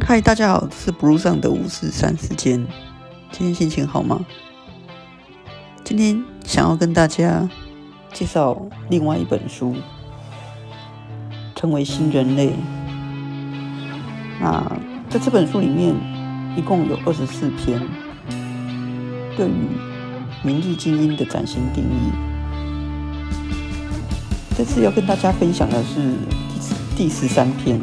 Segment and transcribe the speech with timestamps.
[0.00, 2.66] 嗨，大家好，这是 Blue 上的五四三时间。
[3.30, 4.24] 今天心情好吗？
[5.84, 7.48] 今天想要跟大家
[8.12, 9.76] 介绍另外一本书，
[11.54, 12.52] 成为新人类。
[14.40, 14.64] 那
[15.08, 15.94] 在这本书里面，
[16.56, 17.80] 一共有二十四篇
[19.36, 19.52] 对于
[20.42, 22.10] 明日精英的崭新定义。
[24.56, 26.00] 这次要跟大家分享的是
[26.96, 27.80] 第第十三篇。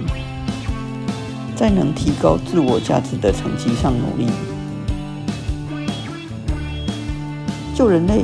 [1.59, 4.25] 在能提高自我价值的成绩上努力，
[7.75, 8.23] 救人类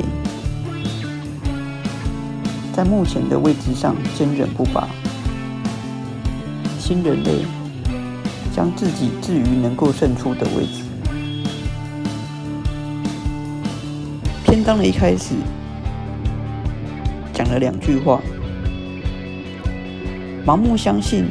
[2.72, 4.88] 在目前的位置上坚韧不拔，
[6.78, 7.44] 新人类
[8.54, 10.82] 将自己置于能够胜出的位置。
[14.46, 15.34] 篇章的一开始
[17.34, 18.18] 讲了两句话：
[20.46, 21.26] 盲目相信。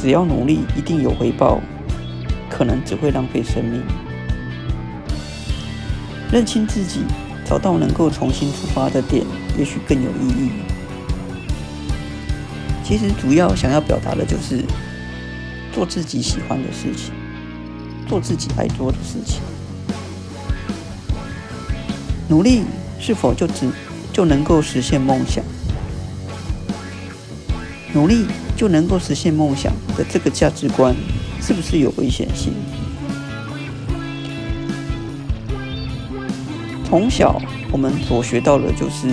[0.00, 1.60] 只要努力，一定有回报，
[2.48, 3.82] 可能只会浪费生命。
[6.32, 7.00] 认清自己，
[7.44, 9.26] 找到能够重新出发的点，
[9.58, 10.50] 也许更有意义。
[12.82, 14.64] 其实主要想要表达的就是
[15.70, 17.12] 做自己喜欢的事情，
[18.08, 19.42] 做自己爱做的事情。
[22.26, 22.62] 努力
[22.98, 23.70] 是否就只
[24.14, 25.44] 就能够实现梦想？
[27.92, 28.24] 努力。
[28.60, 30.94] 就能够实现梦想的这个价值观，
[31.40, 32.52] 是不是有危险性？
[36.84, 37.40] 从小
[37.72, 39.08] 我们所学到的，就是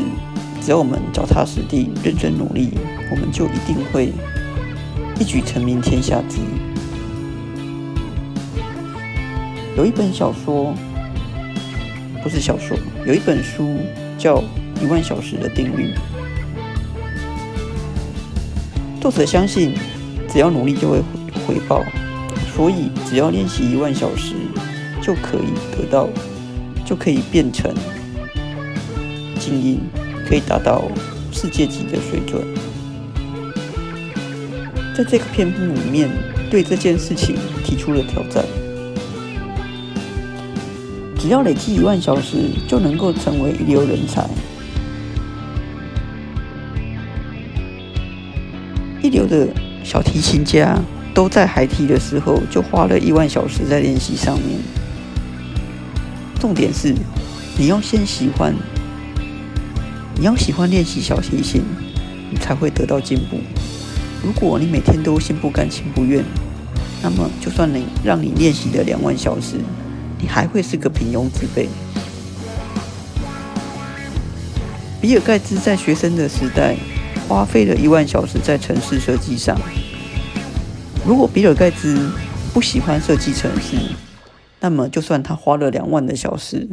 [0.62, 2.72] 只要我们脚踏实地、认真努力，
[3.09, 4.12] 我们就一定会
[5.18, 6.40] 一举成名天下知。
[9.78, 10.73] 有一本小说，
[12.22, 13.78] 不是小说，有一本书
[14.18, 14.40] 叫
[14.84, 15.94] 《一万小时的定律》。
[19.09, 19.73] 作者相信，
[20.27, 21.02] 只要努力就会
[21.47, 21.81] 回报，
[22.53, 24.33] 所以只要练习一万小时，
[25.02, 26.09] 就可以得到，
[26.83, 27.73] 就可以变成
[29.39, 29.80] 精英，
[30.28, 30.84] 可以达到
[31.31, 32.44] 世界级的水准。
[34.94, 36.09] 在这个篇幅里面，
[36.51, 38.44] 对这件事情提出了挑战：
[41.17, 44.29] 只要累积一万小时，就能够成为一流人才。
[49.07, 49.47] 一流的
[49.85, 50.78] 小提琴家
[51.13, 54.59] 都在孩提的时候就花了一万小时在练习上面。
[56.41, 56.94] 重点是，
[57.57, 58.53] 你要先喜欢，
[60.17, 61.62] 你要喜欢练习小提琴，
[62.29, 63.40] 你才会得到进步。
[64.22, 66.22] 如果你每天都心不甘情不愿，
[67.01, 69.56] 那么就算你让你练习了两万小时，
[70.19, 71.69] 你还会是个平庸之辈。
[75.00, 76.75] 比尔盖茨在学生的时代。
[77.28, 79.60] 花费了一万小时在城市设计上。
[81.06, 82.10] 如果比尔盖茨
[82.54, 83.78] 不喜欢设计城市，
[84.62, 86.70] 那么就算他花了两万的小时，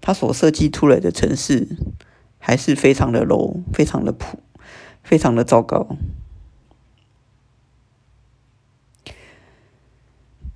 [0.00, 1.68] 他所设计出来的城市
[2.38, 4.38] 还是非常的 low，非常的普，
[5.02, 5.96] 非常的糟糕。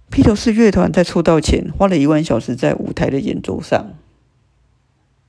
[0.08, 3.94] 披头士乐团在出道前花了一万小时在舞台的演奏上。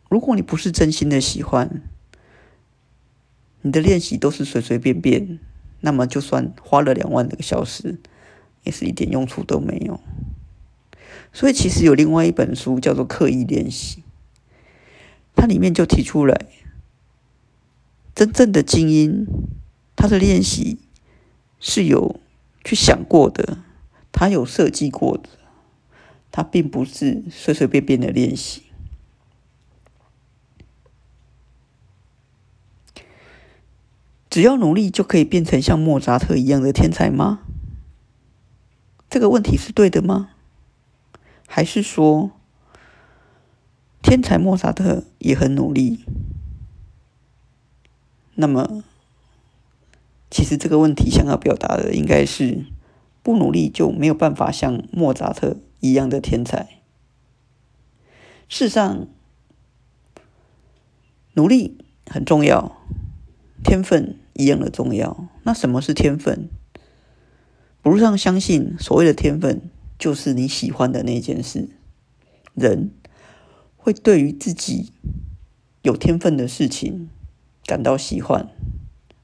[0.09, 1.81] 如果你不是真心的喜欢，
[3.62, 5.40] 你的练习都是随随便便，
[5.81, 8.00] 那么就算花了两万个小时，
[8.63, 10.00] 也是一点用处都没有。
[11.34, 14.01] 所以其实有另外一本书叫做《刻意练习》，
[15.35, 16.45] 它里面就提出来，
[18.16, 19.28] 真正的精英，
[19.95, 20.79] 他的练习
[21.59, 22.19] 是有
[22.63, 23.59] 去想过的，
[24.12, 25.29] 他有设计过的，
[26.31, 28.63] 他并不是随随便便的练习。
[34.37, 37.39] 只要努力就可以变成像莫扎特一样的天才吗？
[39.09, 40.29] 这个问题是对的吗？
[41.47, 42.29] 还是说，
[44.03, 46.05] 天才莫扎特也很努力？
[48.35, 48.83] 那么，
[50.29, 52.63] 其实这个问题想要表达的应该是，
[53.23, 56.81] 不努力就没有办法像莫扎特一样的天才。
[58.47, 59.07] 事实上，
[61.33, 62.77] 努力很重要，
[63.63, 64.19] 天分。
[64.38, 65.28] 一样的重要。
[65.44, 66.50] 那什么是天分？
[67.81, 69.62] 不路上相信，所谓的天分
[69.98, 71.69] 就是你喜欢的那件事。
[72.54, 72.92] 人
[73.75, 74.92] 会对于自己
[75.81, 77.10] 有天分的事情
[77.66, 78.50] 感到喜欢。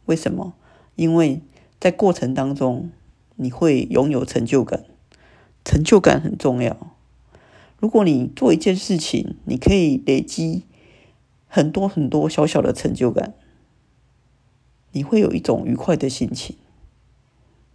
[0.06, 0.54] 为什么？
[0.95, 1.42] 因为
[1.80, 2.92] 在过程当中
[3.36, 4.86] 你会拥有成就感，
[5.65, 6.95] 成就感很重要。
[7.80, 10.63] 如果你做一件事情，你可以累积
[11.48, 13.33] 很多很多小小的成就感。
[14.93, 16.55] 你会有一种愉快的心情，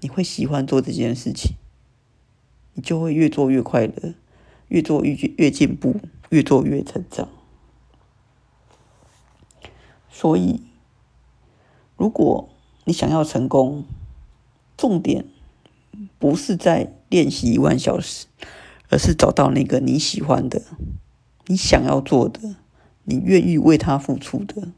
[0.00, 1.52] 你会喜欢做这件事情。
[2.74, 4.14] 你就会越做越快乐，
[4.68, 7.28] 越做越越进步，越做越成长。
[10.08, 10.62] 所以，
[11.96, 12.48] 如果
[12.84, 13.84] 你想要成功，
[14.76, 15.24] 重点
[16.20, 18.26] 不是在练习一万小时，
[18.90, 20.62] 而是找到那个你喜欢的、
[21.46, 22.54] 你想要做的、
[23.02, 24.68] 你愿意为他付出的，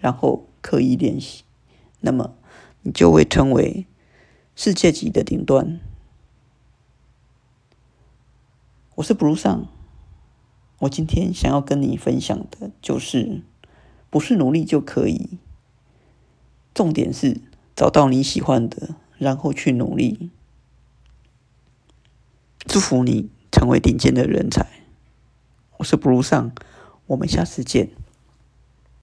[0.00, 1.44] 然后刻意练习，
[2.00, 2.34] 那么
[2.82, 3.86] 你就会成为
[4.54, 5.80] 世界级的顶端。
[8.96, 9.66] 我是不如上，
[10.80, 13.42] 我今天想要跟你分享的就是，
[14.08, 15.38] 不是努力就可以，
[16.72, 17.40] 重点是
[17.74, 20.30] 找到你喜欢的，然后去努力。
[22.66, 24.66] 祝福你成为顶尖的人才。
[25.78, 26.52] 我是不如上，
[27.06, 27.90] 我们下次见。